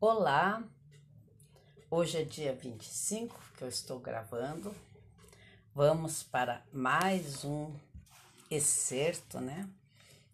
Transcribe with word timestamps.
Olá, 0.00 0.62
hoje 1.90 2.18
é 2.18 2.22
dia 2.22 2.54
25 2.54 3.36
que 3.56 3.64
eu 3.64 3.68
estou 3.68 3.98
gravando. 3.98 4.72
Vamos 5.74 6.22
para 6.22 6.62
mais 6.72 7.44
um 7.44 7.74
excerto, 8.48 9.40
né, 9.40 9.68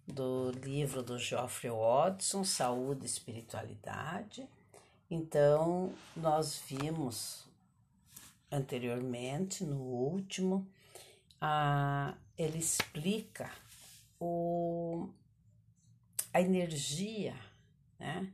do 0.06 0.50
livro 0.50 1.02
do 1.02 1.18
Geoffrey 1.18 1.72
Watson, 1.72 2.44
Saúde 2.44 3.04
e 3.04 3.06
Espiritualidade. 3.06 4.46
Então, 5.10 5.94
nós 6.14 6.60
vimos 6.68 7.46
anteriormente, 8.52 9.64
no 9.64 9.80
último, 9.80 10.70
a, 11.40 12.12
ele 12.36 12.58
explica 12.58 13.50
o, 14.20 15.08
a 16.34 16.42
energia, 16.42 17.34
né? 17.98 18.30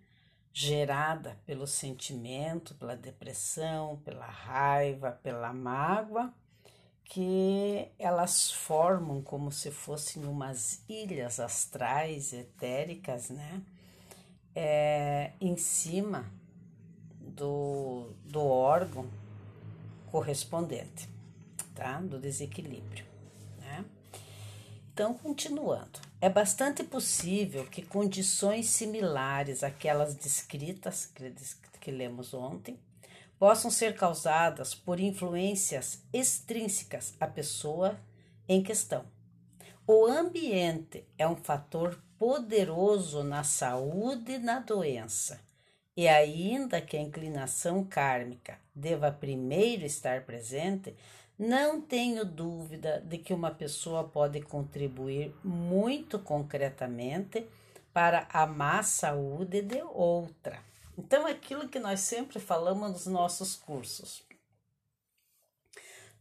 Gerada 0.53 1.39
pelo 1.46 1.66
sentimento, 1.66 2.75
pela 2.75 2.97
depressão, 2.97 4.01
pela 4.05 4.27
raiva, 4.27 5.12
pela 5.23 5.52
mágoa, 5.52 6.33
que 7.05 7.88
elas 7.98 8.51
formam 8.51 9.23
como 9.23 9.51
se 9.51 9.70
fossem 9.70 10.25
umas 10.25 10.84
ilhas 10.89 11.41
astrais 11.41 12.33
etéricas, 12.33 13.30
né? 13.30 13.62
É, 14.55 15.33
em 15.41 15.56
cima 15.56 16.30
do, 17.20 18.12
do 18.25 18.41
órgão 18.41 19.09
correspondente, 20.11 21.09
tá? 21.75 22.01
Do 22.01 22.19
desequilíbrio. 22.19 23.11
Então, 25.01 25.14
continuando, 25.14 25.98
é 26.20 26.29
bastante 26.29 26.84
possível 26.84 27.65
que 27.66 27.80
condições 27.80 28.66
similares 28.66 29.65
àquelas 29.65 30.15
descritas 30.15 31.11
que, 31.80 31.91
lemos 31.91 32.34
ontem 32.34 32.78
possam 33.38 33.70
ser 33.70 33.95
causadas 33.97 34.75
por 34.75 35.00
influências 35.00 36.03
extrínsecas 36.12 37.14
à 37.19 37.27
pessoa 37.27 37.98
em 38.47 38.62
questão. 38.62 39.06
O 39.86 40.05
ambiente 40.05 41.05
é 41.17 41.27
um 41.27 41.36
fator 41.36 41.98
poderoso 42.19 43.25
na 43.25 43.42
saúde 43.42 44.33
e 44.33 44.39
na 44.39 44.61
doença, 44.61 45.41
e 45.97 46.06
ainda 46.06 46.83
que 46.83 46.98
a 46.98 47.00
inclinação 47.00 47.83
kármica 47.83 48.58
deva 48.75 49.11
primeiro 49.11 49.86
estar 49.86 50.27
presente, 50.27 50.95
não 51.41 51.80
tenho 51.80 52.22
dúvida 52.22 53.00
de 53.00 53.16
que 53.16 53.33
uma 53.33 53.50
pessoa 53.50 54.05
pode 54.05 54.42
contribuir 54.42 55.34
muito 55.42 56.19
concretamente 56.19 57.48
para 57.94 58.28
a 58.30 58.46
má 58.46 58.83
saúde 58.83 59.62
de 59.62 59.80
outra. 59.80 60.62
Então, 60.98 61.27
é 61.27 61.33
aquilo 61.33 61.66
que 61.66 61.78
nós 61.78 62.00
sempre 62.00 62.38
falamos 62.38 62.91
nos 62.91 63.06
nossos 63.06 63.56
cursos. 63.56 64.22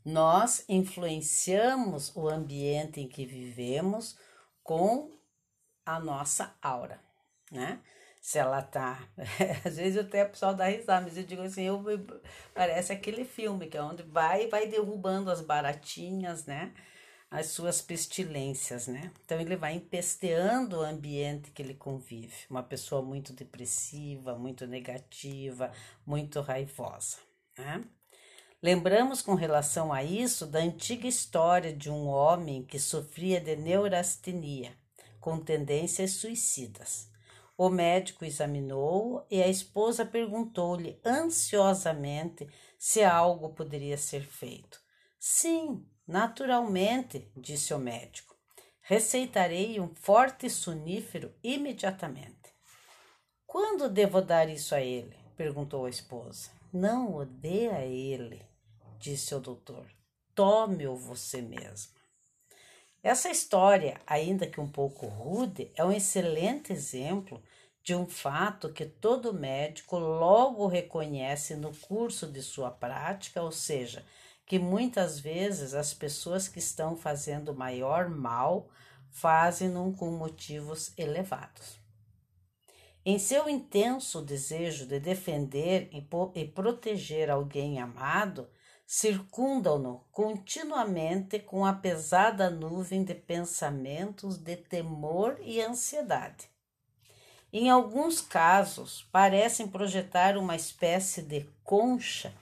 Nós 0.05 0.63
influenciamos 0.69 2.15
o 2.15 2.29
ambiente 2.29 3.01
em 3.01 3.07
que 3.09 3.25
vivemos 3.25 4.17
com 4.63 5.11
a 5.85 5.99
nossa 5.99 6.55
aura, 6.61 7.03
né? 7.51 7.81
Se 8.21 8.37
ela 8.37 8.61
tá. 8.61 9.07
Às 9.65 9.77
vezes 9.77 9.95
eu 9.95 10.03
até 10.03 10.23
o 10.23 10.29
pessoal 10.29 10.53
dá 10.53 10.65
risada, 10.65 11.05
mas 11.05 11.17
eu 11.17 11.23
digo 11.23 11.41
assim, 11.41 11.63
eu, 11.63 11.83
parece 12.53 12.91
aquele 12.91 13.25
filme 13.25 13.67
que 13.67 13.77
é 13.77 13.81
onde 13.81 14.03
vai 14.03 14.47
vai 14.47 14.67
derrubando 14.67 15.31
as 15.31 15.41
baratinhas, 15.41 16.45
né? 16.45 16.73
As 17.31 17.47
suas 17.47 17.81
pestilências, 17.81 18.87
né? 18.87 19.11
Então 19.23 19.39
ele 19.39 19.55
vai 19.55 19.75
empesteando 19.75 20.79
o 20.79 20.83
ambiente 20.83 21.51
que 21.51 21.61
ele 21.61 21.75
convive. 21.75 22.33
Uma 22.49 22.63
pessoa 22.63 23.01
muito 23.01 23.33
depressiva, 23.33 24.35
muito 24.37 24.65
negativa, 24.67 25.71
muito 26.05 26.41
raivosa, 26.41 27.17
né? 27.57 27.83
Lembramos 28.61 29.21
com 29.21 29.35
relação 29.35 29.93
a 29.93 30.03
isso 30.03 30.45
da 30.45 30.59
antiga 30.59 31.07
história 31.07 31.73
de 31.73 31.89
um 31.89 32.07
homem 32.07 32.61
que 32.65 32.77
sofria 32.77 33.39
de 33.39 33.55
neurastenia, 33.55 34.73
com 35.19 35.39
tendências 35.39 36.11
suicidas. 36.11 37.09
O 37.61 37.67
médico 37.67 38.23
examinou 38.23 39.27
e 39.29 39.43
a 39.43 39.47
esposa 39.49 40.05
perguntou-lhe 40.05 40.97
ansiosamente 41.05 42.47
se 42.77 43.03
algo 43.03 43.49
poderia 43.49 43.97
ser 43.97 44.21
feito. 44.21 44.79
Sim, 45.19 45.85
naturalmente, 46.07 47.29
disse 47.35 47.73
o 47.73 47.77
médico. 47.77 48.33
Receitarei 48.79 49.77
um 49.77 49.93
forte 49.93 50.49
sonífero 50.49 51.35
imediatamente. 51.43 52.53
Quando 53.45 53.89
devo 53.89 54.21
dar 54.21 54.47
isso 54.47 54.73
a 54.73 54.79
ele? 54.79 55.17
perguntou 55.35 55.85
a 55.85 55.89
esposa. 55.89 56.51
Não 56.71 57.13
o 57.13 57.25
dê 57.25 57.67
a 57.67 57.85
ele, 57.85 58.41
disse 58.97 59.35
o 59.35 59.39
doutor. 59.41 59.85
Tome-o 60.33 60.95
você 60.95 61.41
mesma. 61.41 61.98
Essa 63.01 63.29
história, 63.29 63.99
ainda 64.05 64.45
que 64.45 64.59
um 64.59 64.67
pouco 64.67 65.07
rude, 65.07 65.71
é 65.75 65.85
um 65.85 65.91
excelente 65.91 66.73
exemplo 66.73 67.41
de 67.81 67.95
um 67.95 68.05
fato 68.05 68.73
que 68.73 68.85
todo 68.85 69.33
médico 69.33 69.97
logo 69.97 70.67
reconhece 70.67 71.55
no 71.55 71.73
curso 71.77 72.27
de 72.27 72.41
sua 72.41 72.69
prática, 72.69 73.41
ou 73.41 73.53
seja, 73.53 74.05
que 74.45 74.59
muitas 74.59 75.17
vezes 75.17 75.73
as 75.73 75.93
pessoas 75.93 76.49
que 76.49 76.59
estão 76.59 76.97
fazendo 76.97 77.53
maior 77.55 78.09
mal 78.09 78.67
fazem-no 79.09 79.93
com 79.93 80.11
motivos 80.11 80.91
elevados. 80.97 81.79
Em 83.05 83.17
seu 83.17 83.47
intenso 83.47 84.21
desejo 84.21 84.85
de 84.85 84.99
defender 84.99 85.89
e, 85.93 86.45
proteger 86.45 87.29
alguém 87.29 87.79
amado, 87.79 88.49
circundam-no 88.91 90.03
continuamente 90.11 91.37
com 91.37 91.63
a 91.63 91.71
pesada 91.71 92.49
nuvem 92.49 93.03
de 93.03 93.13
pensamentos 93.13 94.35
de 94.35 94.55
temor 94.55 95.37
e 95.43 95.61
ansiedade. 95.61 96.49
Em 97.53 97.69
alguns 97.69 98.19
casos, 98.19 99.07
parecem 99.11 99.67
projetar 99.67 100.35
uma 100.37 100.55
espécie 100.55 101.21
de 101.21 101.47
concha 101.63 102.33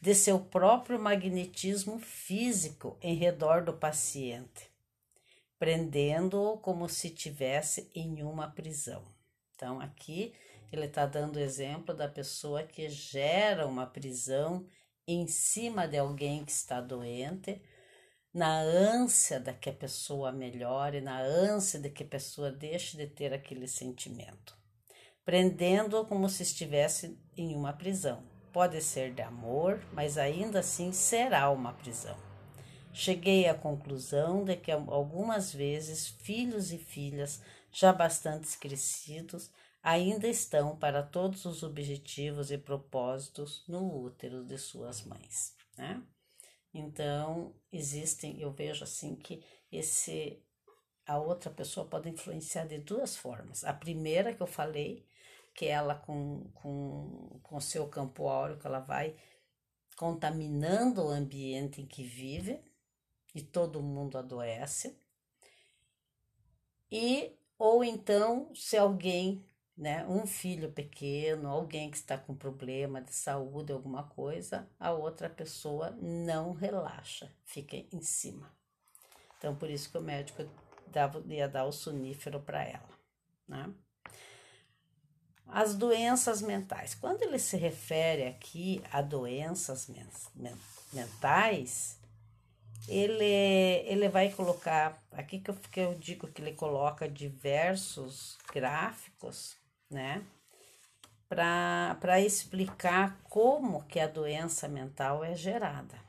de 0.00 0.14
seu 0.14 0.38
próprio 0.38 1.00
magnetismo 1.00 1.98
físico 1.98 2.96
em 3.02 3.16
redor 3.16 3.64
do 3.64 3.72
paciente, 3.72 4.70
prendendo-o 5.58 6.58
como 6.58 6.88
se 6.88 7.10
tivesse 7.10 7.90
em 7.92 8.22
uma 8.22 8.46
prisão. 8.46 9.02
Então, 9.56 9.80
aqui 9.80 10.32
ele 10.70 10.86
está 10.86 11.06
dando 11.06 11.40
exemplo 11.40 11.92
da 11.92 12.06
pessoa 12.06 12.62
que 12.62 12.88
gera 12.88 13.66
uma 13.66 13.84
prisão 13.84 14.64
em 15.08 15.26
cima 15.26 15.88
de 15.88 15.96
alguém 15.96 16.44
que 16.44 16.52
está 16.52 16.82
doente, 16.82 17.62
na 18.32 18.60
ânsia 18.60 19.40
de 19.40 19.54
que 19.54 19.70
a 19.70 19.72
pessoa 19.72 20.30
melhore, 20.30 21.00
na 21.00 21.18
ânsia 21.18 21.80
de 21.80 21.88
que 21.88 22.02
a 22.02 22.06
pessoa 22.06 22.50
deixe 22.50 22.94
de 22.96 23.06
ter 23.06 23.32
aquele 23.32 23.66
sentimento, 23.66 24.54
prendendo-o 25.24 26.04
como 26.04 26.28
se 26.28 26.42
estivesse 26.42 27.18
em 27.34 27.56
uma 27.56 27.72
prisão. 27.72 28.22
Pode 28.52 28.82
ser 28.82 29.14
de 29.14 29.22
amor, 29.22 29.82
mas 29.94 30.18
ainda 30.18 30.60
assim 30.60 30.92
será 30.92 31.50
uma 31.50 31.72
prisão. 31.72 32.16
Cheguei 32.92 33.48
à 33.48 33.54
conclusão 33.54 34.44
de 34.44 34.56
que 34.56 34.70
algumas 34.70 35.52
vezes 35.52 36.08
filhos 36.08 36.70
e 36.70 36.78
filhas 36.78 37.40
já 37.72 37.92
bastante 37.92 38.58
crescidos 38.58 39.50
ainda 39.88 40.28
estão 40.28 40.76
para 40.76 41.02
todos 41.02 41.46
os 41.46 41.62
objetivos 41.62 42.50
e 42.50 42.58
propósitos 42.58 43.66
no 43.66 44.02
útero 44.02 44.44
de 44.44 44.58
suas 44.58 45.02
mães, 45.02 45.56
né? 45.78 46.02
Então, 46.74 47.54
existem, 47.72 48.38
eu 48.38 48.52
vejo 48.52 48.84
assim 48.84 49.16
que 49.16 49.42
esse 49.72 50.44
a 51.06 51.18
outra 51.18 51.50
pessoa 51.50 51.88
pode 51.88 52.10
influenciar 52.10 52.66
de 52.66 52.76
duas 52.76 53.16
formas. 53.16 53.64
A 53.64 53.72
primeira 53.72 54.34
que 54.34 54.42
eu 54.42 54.46
falei, 54.46 55.06
que 55.54 55.64
ela 55.64 55.94
com 55.94 56.50
com 56.52 57.40
com 57.42 57.58
seu 57.58 57.88
campo 57.88 58.28
áureo, 58.28 58.58
que 58.58 58.66
ela 58.66 58.80
vai 58.80 59.16
contaminando 59.96 61.02
o 61.02 61.08
ambiente 61.08 61.80
em 61.80 61.86
que 61.86 62.04
vive 62.04 62.62
e 63.34 63.42
todo 63.42 63.82
mundo 63.82 64.18
adoece. 64.18 64.98
E 66.92 67.34
ou 67.58 67.82
então 67.82 68.54
se 68.54 68.76
alguém 68.76 69.42
né, 69.78 70.04
um 70.08 70.26
filho 70.26 70.72
pequeno, 70.72 71.48
alguém 71.48 71.88
que 71.88 71.96
está 71.96 72.18
com 72.18 72.34
problema 72.34 73.00
de 73.00 73.14
saúde, 73.14 73.72
alguma 73.72 74.02
coisa, 74.02 74.68
a 74.78 74.90
outra 74.90 75.30
pessoa 75.30 75.96
não 76.02 76.52
relaxa, 76.52 77.32
fica 77.44 77.76
em 77.76 78.02
cima. 78.02 78.52
Então, 79.38 79.54
por 79.54 79.70
isso 79.70 79.88
que 79.88 79.96
o 79.96 80.02
médico 80.02 80.44
dava, 80.88 81.22
ia 81.28 81.48
dar 81.48 81.64
o 81.64 81.70
sonífero 81.70 82.40
para 82.40 82.64
ela. 82.64 82.88
Né? 83.46 83.72
As 85.46 85.76
doenças 85.76 86.42
mentais. 86.42 86.96
Quando 86.96 87.22
ele 87.22 87.38
se 87.38 87.56
refere 87.56 88.26
aqui 88.26 88.82
a 88.90 89.00
doenças 89.00 89.86
men 89.86 90.56
mentais, 90.92 92.00
ele, 92.88 93.24
ele 93.24 94.08
vai 94.08 94.32
colocar, 94.32 95.00
aqui 95.12 95.38
que 95.38 95.50
eu, 95.50 95.54
que 95.54 95.80
eu 95.80 95.94
digo 95.94 96.26
que 96.26 96.42
ele 96.42 96.54
coloca 96.54 97.08
diversos 97.08 98.36
gráficos 98.52 99.56
né? 99.90 100.26
para 101.28 102.20
explicar 102.20 103.20
como 103.24 103.84
que 103.84 104.00
a 104.00 104.06
doença 104.06 104.66
mental 104.66 105.22
é 105.22 105.34
gerada. 105.34 106.00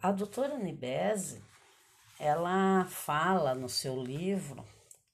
A 0.00 0.10
doutora 0.10 0.56
Nibese, 0.56 1.44
ela 2.18 2.86
fala 2.86 3.54
no 3.54 3.68
seu 3.68 4.02
livro 4.02 4.66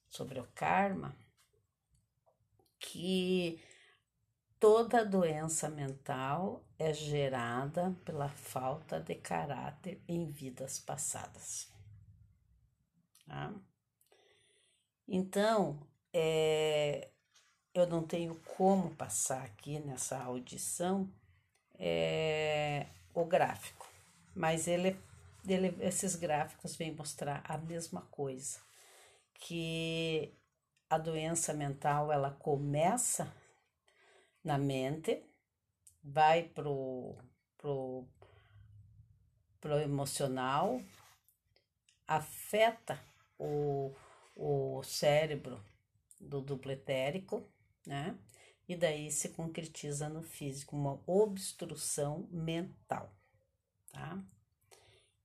sobre 0.08 0.38
o 0.38 0.46
karma 0.54 1.16
que 2.78 3.60
toda 4.60 5.05
doença 5.05 5.69
mental 5.69 6.64
é 6.78 6.93
gerada 6.93 7.96
pela 8.05 8.28
falta 8.28 9.00
de 9.00 9.16
caráter 9.16 10.00
em 10.06 10.31
vidas 10.31 10.78
passadas. 10.78 11.72
Tá? 13.26 13.52
Então, 15.08 15.81
é, 16.12 17.09
eu 17.75 17.87
não 17.87 18.03
tenho 18.03 18.35
como 18.56 18.94
passar 18.94 19.43
aqui 19.44 19.79
nessa 19.81 20.23
audição 20.23 21.11
é, 21.79 22.87
o 23.14 23.25
gráfico, 23.25 23.88
mas 24.35 24.69
ele, 24.69 24.97
ele, 25.47 25.76
esses 25.81 26.14
gráficos 26.17 26.76
vêm 26.76 26.94
mostrar 26.94 27.43
a 27.44 27.56
mesma 27.56 28.03
coisa, 28.03 28.61
que 29.35 30.37
a 30.88 30.99
doença 30.99 31.55
mental 31.55 32.12
ela 32.12 32.31
começa 32.31 33.35
na 34.44 34.58
mente, 34.58 35.25
vai 36.03 36.43
pro, 36.43 37.17
pro, 37.56 38.06
pro 39.61 39.79
emocional, 39.79 40.81
afeta 42.06 43.00
o, 43.38 43.94
o 44.37 44.82
cérebro 44.82 45.62
do 46.22 46.40
duplo 46.40 46.70
etérico, 46.70 47.46
né? 47.86 48.16
E 48.69 48.76
daí 48.76 49.10
se 49.10 49.30
concretiza 49.30 50.08
no 50.08 50.22
físico 50.22 50.76
uma 50.76 51.02
obstrução 51.06 52.28
mental, 52.30 53.12
tá? 53.92 54.22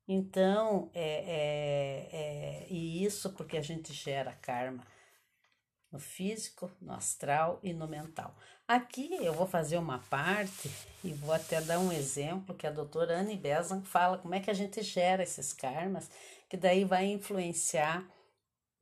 Então, 0.08 0.90
é, 0.94 1.02
é, 1.02 2.10
é, 2.12 2.68
e 2.70 3.04
isso 3.04 3.34
porque 3.34 3.58
a 3.58 3.62
gente 3.62 3.94
gera 3.94 4.34
karma 4.34 4.84
no 5.92 6.00
físico, 6.00 6.72
no 6.82 6.94
astral 6.94 7.60
e 7.62 7.74
no 7.74 7.88
mental. 7.88 8.36
Aqui 8.68 9.14
eu 9.22 9.34
vou 9.34 9.48
fazer 9.48 9.78
uma 9.78 10.00
parte 10.00 10.70
e 11.04 11.14
vou 11.14 11.34
até 11.34 11.62
dar 11.62 11.80
um 11.80 11.92
exemplo 11.92 12.56
que 12.56 12.68
a 12.68 12.72
doutora 12.72 13.20
Anne 13.20 13.38
Besant 13.38 13.86
fala 13.86 14.18
como 14.18 14.36
é 14.36 14.40
que 14.40 14.52
a 14.52 14.54
gente 14.54 14.82
gera 14.82 15.24
esses 15.24 15.54
karmas, 15.54 16.10
que 16.50 16.58
daí 16.58 16.84
vai 16.84 17.06
influenciar 17.06 18.06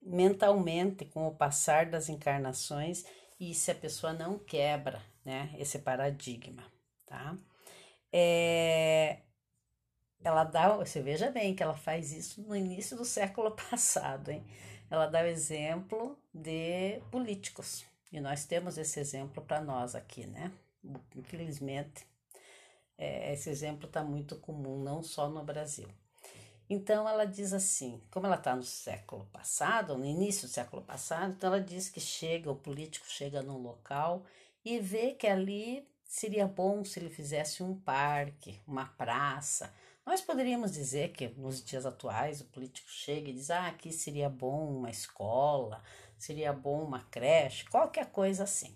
mentalmente 0.05 1.05
com 1.05 1.27
o 1.27 1.35
passar 1.35 1.87
das 1.87 2.09
encarnações 2.09 3.03
e 3.39 3.53
se 3.53 3.71
a 3.71 3.75
pessoa 3.75 4.13
não 4.13 4.37
quebra, 4.39 5.01
né, 5.25 5.53
esse 5.57 5.79
paradigma, 5.79 6.63
tá? 7.05 7.35
É, 8.13 9.19
ela 10.23 10.43
dá, 10.43 10.75
você 10.77 11.01
veja 11.01 11.29
bem 11.31 11.55
que 11.55 11.61
ela 11.61 11.75
faz 11.75 12.11
isso 12.13 12.41
no 12.43 12.55
início 12.55 12.95
do 12.95 13.05
século 13.05 13.51
passado, 13.69 14.29
hein? 14.31 14.45
Ela 14.89 15.07
dá 15.07 15.21
o 15.21 15.25
exemplo 15.25 16.17
de 16.33 16.99
políticos. 17.11 17.85
E 18.11 18.19
nós 18.19 18.45
temos 18.45 18.77
esse 18.77 18.99
exemplo 18.99 19.43
para 19.43 19.59
nós 19.59 19.95
aqui, 19.95 20.25
né? 20.27 20.51
Infelizmente, 21.15 22.05
é, 22.97 23.33
esse 23.33 23.49
exemplo 23.49 23.87
está 23.87 24.03
muito 24.03 24.37
comum, 24.37 24.81
não 24.81 25.01
só 25.01 25.29
no 25.29 25.43
Brasil. 25.43 25.89
Então 26.69 27.07
ela 27.07 27.25
diz 27.25 27.53
assim, 27.53 28.01
como 28.09 28.25
ela 28.25 28.37
está 28.37 28.55
no 28.55 28.63
século 28.63 29.25
passado, 29.31 29.97
no 29.97 30.05
início 30.05 30.47
do 30.47 30.51
século 30.51 30.81
passado, 30.81 31.33
então 31.33 31.53
ela 31.53 31.61
diz 31.61 31.89
que 31.89 31.99
chega, 31.99 32.51
o 32.51 32.55
político 32.55 33.05
chega 33.07 33.43
num 33.43 33.61
local 33.61 34.23
e 34.63 34.79
vê 34.79 35.11
que 35.13 35.27
ali 35.27 35.87
seria 36.03 36.47
bom 36.47 36.83
se 36.83 36.99
ele 36.99 37.09
fizesse 37.09 37.61
um 37.61 37.79
parque, 37.79 38.59
uma 38.67 38.85
praça. 38.85 39.71
Nós 40.05 40.21
poderíamos 40.21 40.71
dizer 40.71 41.11
que 41.13 41.27
nos 41.29 41.63
dias 41.63 41.85
atuais 41.85 42.41
o 42.41 42.45
político 42.45 42.89
chega 42.89 43.29
e 43.29 43.33
diz: 43.33 43.49
ah, 43.49 43.67
aqui 43.67 43.91
seria 43.91 44.29
bom 44.29 44.77
uma 44.77 44.89
escola, 44.89 45.83
seria 46.17 46.53
bom 46.53 46.83
uma 46.83 47.01
creche, 47.05 47.65
qualquer 47.65 48.07
coisa 48.11 48.43
assim. 48.43 48.75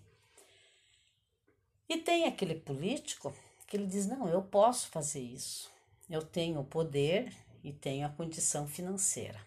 E 1.87 1.97
tem 1.97 2.25
aquele 2.25 2.55
político 2.55 3.33
que 3.67 3.77
ele 3.77 3.87
diz: 3.87 4.05
não, 4.05 4.27
eu 4.27 4.41
posso 4.43 4.89
fazer 4.89 5.21
isso, 5.21 5.71
eu 6.09 6.21
tenho 6.23 6.63
poder, 6.63 7.31
e 7.63 7.71
tenho 7.71 8.05
a 8.05 8.09
condição 8.09 8.67
financeira. 8.67 9.39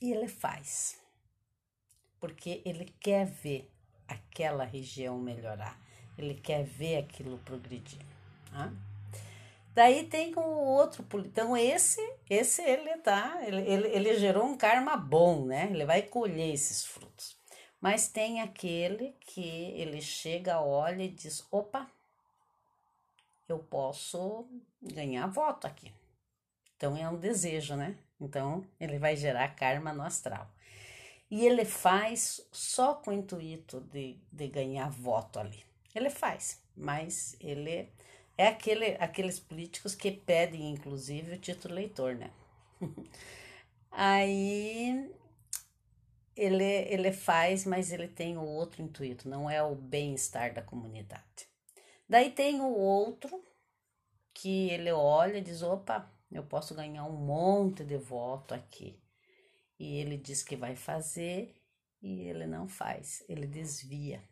E 0.00 0.12
ele 0.12 0.28
faz, 0.28 0.98
porque 2.18 2.62
ele 2.64 2.92
quer 3.00 3.26
ver 3.26 3.70
aquela 4.08 4.64
região 4.64 5.18
melhorar, 5.18 5.78
ele 6.16 6.34
quer 6.34 6.64
ver 6.64 6.98
aquilo 6.98 7.38
progredir. 7.38 8.00
Tá? 8.50 8.72
Daí 9.72 10.06
tem 10.06 10.34
o 10.34 10.40
outro, 10.40 11.06
então 11.24 11.56
esse, 11.56 12.00
esse 12.28 12.60
ele 12.62 12.96
tá, 12.98 13.38
ele, 13.46 13.62
ele, 13.62 13.88
ele 13.88 14.18
gerou 14.18 14.44
um 14.44 14.56
karma 14.56 14.96
bom, 14.96 15.46
né? 15.46 15.68
Ele 15.70 15.84
vai 15.84 16.02
colher 16.02 16.52
esses 16.52 16.84
frutos. 16.84 17.38
Mas 17.80 18.08
tem 18.08 18.42
aquele 18.42 19.14
que 19.20 19.40
ele 19.40 20.02
chega, 20.02 20.60
olha 20.60 21.04
e 21.04 21.08
diz: 21.08 21.46
opa, 21.50 21.88
eu 23.48 23.58
posso 23.58 24.46
ganhar 24.82 25.26
voto 25.28 25.66
aqui. 25.66 25.92
Então 26.80 26.96
é 26.96 27.06
um 27.06 27.18
desejo, 27.18 27.76
né? 27.76 27.94
Então 28.18 28.64
ele 28.80 28.98
vai 28.98 29.14
gerar 29.14 29.54
karma 29.54 29.92
no 29.92 30.02
astral. 30.02 30.50
E 31.30 31.44
ele 31.44 31.66
faz 31.66 32.40
só 32.50 32.94
com 32.94 33.10
o 33.10 33.12
intuito 33.12 33.82
de, 33.92 34.18
de 34.32 34.48
ganhar 34.48 34.88
voto 34.88 35.38
ali. 35.38 35.62
Ele 35.94 36.08
faz, 36.08 36.62
mas 36.74 37.36
ele 37.38 37.86
é 38.38 38.46
aquele, 38.46 38.96
aqueles 38.98 39.38
políticos 39.38 39.94
que 39.94 40.10
pedem, 40.10 40.70
inclusive, 40.70 41.34
o 41.34 41.38
título 41.38 41.74
leitor, 41.74 42.14
né? 42.14 42.30
Aí 43.92 45.14
ele, 46.34 46.64
ele 46.64 47.12
faz, 47.12 47.66
mas 47.66 47.92
ele 47.92 48.08
tem 48.08 48.38
o 48.38 48.42
outro 48.42 48.80
intuito, 48.80 49.28
não 49.28 49.50
é 49.50 49.62
o 49.62 49.74
bem-estar 49.74 50.54
da 50.54 50.62
comunidade. 50.62 51.46
Daí 52.08 52.30
tem 52.30 52.58
o 52.62 52.72
outro 52.72 53.44
que 54.32 54.70
ele 54.70 54.90
olha 54.90 55.36
e 55.36 55.42
diz: 55.42 55.62
opa, 55.62 56.10
eu 56.30 56.44
posso 56.44 56.74
ganhar 56.74 57.04
um 57.04 57.16
monte 57.16 57.84
de 57.84 57.96
voto 57.96 58.54
aqui. 58.54 59.00
E 59.78 59.96
ele 59.96 60.16
diz 60.16 60.42
que 60.42 60.56
vai 60.56 60.76
fazer 60.76 61.56
e 62.02 62.20
ele 62.22 62.46
não 62.46 62.68
faz, 62.68 63.24
ele 63.28 63.46
desvia. 63.46 64.22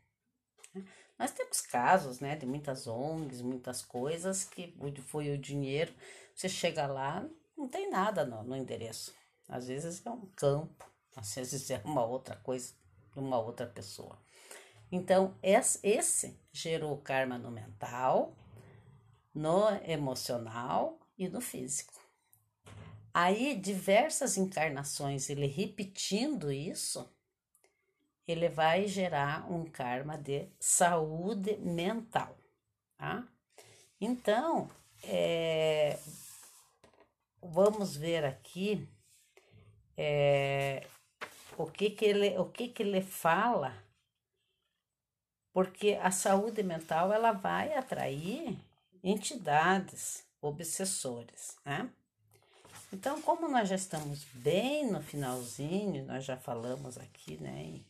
Nós 1.18 1.32
temos 1.32 1.60
casos, 1.60 2.20
né, 2.20 2.36
de 2.36 2.46
muitas 2.46 2.86
ONGs, 2.86 3.42
muitas 3.42 3.82
coisas 3.82 4.44
que 4.44 4.74
foi 5.02 5.30
o 5.30 5.38
dinheiro, 5.38 5.92
você 6.34 6.48
chega 6.48 6.86
lá, 6.86 7.28
não 7.56 7.68
tem 7.68 7.90
nada 7.90 8.24
no, 8.24 8.42
no 8.44 8.56
endereço. 8.56 9.12
Às 9.48 9.66
vezes 9.66 10.04
é 10.06 10.10
um 10.10 10.26
campo, 10.36 10.88
às 11.16 11.34
vezes 11.34 11.70
é 11.70 11.82
uma 11.84 12.04
outra 12.04 12.36
coisa 12.36 12.72
de 13.12 13.18
uma 13.18 13.38
outra 13.38 13.66
pessoa. 13.66 14.18
Então, 14.92 15.36
esse 15.42 16.38
gerou 16.52 16.96
karma 16.98 17.36
no 17.36 17.50
mental, 17.50 18.36
no 19.34 19.68
emocional 19.84 20.97
e 21.18 21.28
no 21.28 21.40
físico. 21.40 21.92
Aí, 23.12 23.56
diversas 23.56 24.36
encarnações, 24.36 25.28
ele 25.28 25.46
repetindo 25.46 26.52
isso, 26.52 27.10
ele 28.26 28.48
vai 28.48 28.86
gerar 28.86 29.50
um 29.50 29.64
karma 29.64 30.16
de 30.16 30.48
saúde 30.60 31.56
mental, 31.56 32.38
tá? 32.96 33.26
Então, 34.00 34.70
é, 35.02 35.98
vamos 37.42 37.96
ver 37.96 38.24
aqui 38.24 38.88
é, 39.96 40.86
o 41.56 41.66
que 41.66 41.90
que 41.90 42.04
ele, 42.04 42.38
o 42.38 42.44
que 42.44 42.68
que 42.68 42.82
ele 42.82 43.00
fala, 43.00 43.74
porque 45.52 45.98
a 46.00 46.10
saúde 46.10 46.62
mental 46.62 47.12
ela 47.12 47.32
vai 47.32 47.74
atrair 47.74 48.56
entidades 49.02 50.27
obsessores, 50.40 51.56
né? 51.64 51.90
Então, 52.92 53.20
como 53.20 53.48
nós 53.48 53.68
já 53.68 53.74
estamos 53.74 54.24
bem 54.32 54.90
no 54.90 55.02
finalzinho, 55.02 56.06
nós 56.06 56.24
já 56.24 56.36
falamos 56.36 56.96
aqui, 56.96 57.36
né, 57.36 57.62
em, 57.62 57.86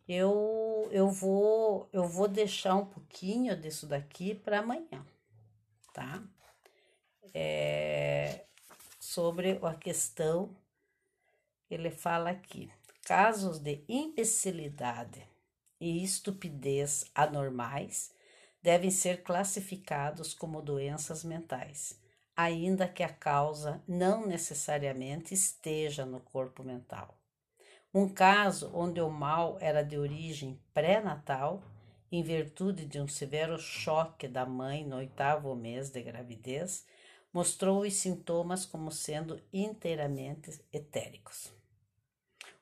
eu, 0.07 0.89
eu, 0.93 1.09
vou, 1.09 1.89
eu 1.93 2.07
vou 2.07 2.29
deixar 2.29 2.75
um 2.75 2.85
pouquinho 2.85 3.57
disso 3.57 3.87
daqui 3.87 4.35
para 4.35 4.61
amanhã, 4.61 5.05
tá? 5.93 6.23
É, 7.35 8.45
sobre 9.01 9.59
a 9.63 9.75
questão, 9.75 10.55
ele 11.71 11.91
fala 11.91 12.31
aqui, 12.31 12.71
casos 13.03 13.59
de 13.59 13.83
imbecilidade 13.89 15.27
e 15.81 16.05
estupidez 16.05 17.11
anormais 17.15 18.15
devem 18.67 18.91
ser 18.91 19.23
classificados 19.23 20.35
como 20.35 20.61
doenças 20.61 21.23
mentais, 21.23 22.03
ainda 22.35 22.89
que 22.89 23.05
a 23.05 23.09
causa 23.09 23.81
não 23.87 24.27
necessariamente 24.27 25.33
esteja 25.33 26.05
no 26.05 26.19
corpo 26.19 26.65
mental. 26.65 27.17
Um 27.95 28.09
caso 28.09 28.69
onde 28.75 29.01
o 29.01 29.09
mal 29.09 29.57
era 29.61 29.85
de 29.85 29.97
origem 29.97 30.61
pré-natal, 30.75 31.63
em 32.11 32.25
virtude 32.25 32.85
de 32.87 33.01
um 33.01 33.07
severo 33.07 33.57
choque 33.57 34.27
da 34.27 34.45
mãe 34.45 34.85
no 34.85 34.97
oitavo 34.97 35.55
mês 35.55 35.91
de 35.91 36.03
gravidez, 36.03 36.85
mostrou 37.33 37.83
os 37.83 37.95
sintomas 37.95 38.67
como 38.67 38.91
sendo 38.91 39.41
inteiramente 39.53 40.61
etéricos. 40.73 41.56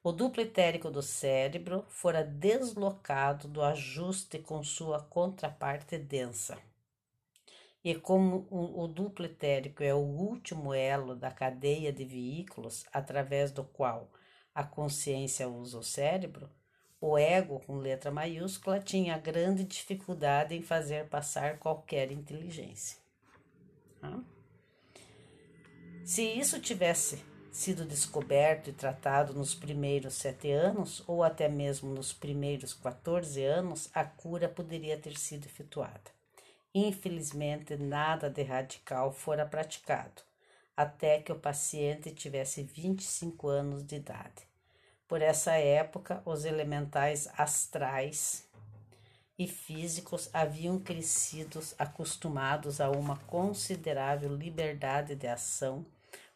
O 0.06 0.12
duplo 0.12 0.42
etérico 0.42 0.90
do 0.90 1.00
cérebro 1.00 1.82
fora 1.88 2.22
deslocado 2.22 3.48
do 3.48 3.62
ajuste 3.62 4.38
com 4.38 4.62
sua 4.62 5.00
contraparte 5.00 5.96
densa. 5.96 6.58
E 7.82 7.94
como 7.94 8.46
o, 8.50 8.86
duplo 8.86 9.24
etérico 9.24 9.82
é 9.82 9.94
o 9.94 9.98
último 9.98 10.74
elo 10.74 11.16
da 11.16 11.30
cadeia 11.30 11.90
de 11.90 12.04
veículos 12.04 12.84
através 12.92 13.50
do 13.50 13.64
qual 13.64 14.10
a 14.54 14.62
consciência 14.62 15.48
usa 15.48 15.78
o 15.78 15.82
cérebro, 15.82 16.50
o 17.00 17.16
ego, 17.16 17.60
com 17.60 17.78
letra 17.78 18.10
maiúscula, 18.10 18.80
tinha 18.80 19.16
grande 19.16 19.64
dificuldade 19.64 20.54
em 20.54 20.60
fazer 20.60 21.08
passar 21.08 21.58
qualquer 21.58 22.12
inteligência. 22.12 22.98
Se 26.04 26.22
isso 26.22 26.60
tivesse 26.60 27.24
sido 27.54 27.84
descoberto 27.84 28.68
e 28.68 28.72
tratado 28.72 29.32
nos 29.32 29.54
primeiros 29.54 30.14
sete 30.14 30.50
anos, 30.50 31.04
ou 31.06 31.22
até 31.22 31.48
mesmo 31.48 31.94
nos 31.94 32.12
primeiros 32.12 32.74
14 32.74 33.44
anos, 33.44 33.88
a 33.94 34.04
cura 34.04 34.48
poderia 34.48 34.98
ter 34.98 35.16
sido 35.16 35.46
efetuada. 35.46 36.10
Infelizmente, 36.74 37.76
nada 37.76 38.28
de 38.28 38.42
radical 38.42 39.12
fora 39.12 39.46
praticado, 39.46 40.22
até 40.76 41.20
que 41.20 41.30
o 41.30 41.38
paciente 41.38 42.10
tivesse 42.10 42.64
25 42.64 43.46
anos 43.46 43.86
de 43.86 43.96
idade. 43.96 44.48
Por 45.06 45.22
essa 45.22 45.52
época, 45.52 46.20
os 46.24 46.44
elementais 46.44 47.28
astrais 47.38 48.48
e 49.38 49.46
físicos 49.46 50.28
haviam 50.32 50.80
crescido 50.80 51.60
acostumados 51.78 52.80
a 52.80 52.90
uma 52.90 53.16
considerável 53.16 54.34
liberdade 54.34 55.14
de 55.14 55.28
ação 55.28 55.86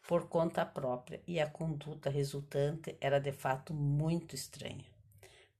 por 0.09 0.27
conta 0.27 0.65
própria 0.65 1.21
e 1.27 1.39
a 1.39 1.47
conduta 1.47 2.09
resultante 2.09 2.97
era 2.99 3.19
de 3.19 3.31
fato 3.31 3.75
muito 3.75 4.33
estranha. 4.33 4.87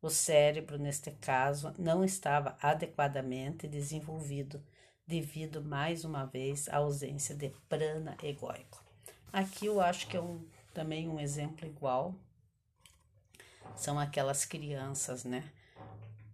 O 0.01 0.09
cérebro, 0.09 0.79
neste 0.79 1.11
caso, 1.11 1.71
não 1.77 2.03
estava 2.03 2.57
adequadamente 2.59 3.67
desenvolvido 3.67 4.59
devido 5.05 5.63
mais 5.63 6.03
uma 6.03 6.25
vez 6.25 6.67
à 6.67 6.77
ausência 6.77 7.35
de 7.35 7.49
prana 7.69 8.17
egóico. 8.23 8.83
Aqui 9.31 9.67
eu 9.67 9.79
acho 9.79 10.07
que 10.07 10.17
é 10.17 10.19
um, 10.19 10.43
também 10.73 11.07
um 11.07 11.19
exemplo 11.19 11.67
igual. 11.67 12.15
São 13.75 13.99
aquelas 13.99 14.45
crianças, 14.45 15.25
né, 15.25 15.47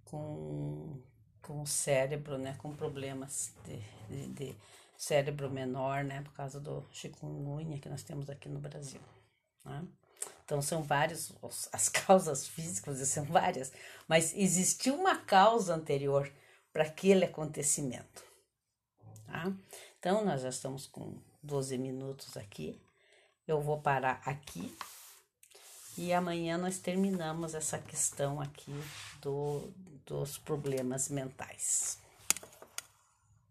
com, 0.05 1.01
com 1.41 1.61
o 1.61 1.67
cérebro, 1.67 2.37
né, 2.37 2.55
com 2.59 2.73
problemas 2.73 3.53
de, 3.65 3.77
de, 4.07 4.27
de 4.27 4.55
cérebro 4.97 5.49
menor, 5.49 6.03
né, 6.03 6.21
por 6.21 6.33
causa 6.33 6.59
do 6.59 6.85
chikungunya 6.91 7.79
que 7.79 7.89
nós 7.89 8.03
temos 8.03 8.29
aqui 8.29 8.49
no 8.49 8.59
Brasil. 8.59 9.01
Né? 9.63 9.85
Então 10.43 10.61
são 10.61 10.83
várias 10.83 11.33
as 11.71 11.89
causas 11.89 12.47
físicas, 12.47 12.97
são 13.07 13.25
várias, 13.25 13.71
mas 14.07 14.33
existiu 14.35 14.95
uma 14.95 15.17
causa 15.17 15.73
anterior 15.73 16.31
para 16.71 16.83
aquele 16.83 17.25
acontecimento. 17.25 18.23
Tá? 19.25 19.51
Então 19.99 20.23
nós 20.23 20.41
já 20.41 20.49
estamos 20.49 20.85
com 20.85 21.19
12 21.41 21.77
minutos 21.77 22.37
aqui. 22.37 22.79
Eu 23.47 23.61
vou 23.61 23.79
parar 23.79 24.21
aqui 24.25 24.75
e 25.97 26.11
amanhã 26.11 26.57
nós 26.57 26.77
terminamos 26.77 27.53
essa 27.53 27.77
questão 27.79 28.41
aqui 28.41 28.73
do, 29.21 29.71
dos 30.05 30.37
problemas 30.37 31.09
mentais. 31.09 31.99